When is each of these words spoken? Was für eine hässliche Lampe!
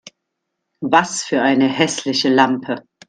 Was 0.81 1.21
für 1.21 1.43
eine 1.43 1.67
hässliche 1.67 2.29
Lampe! 2.29 2.87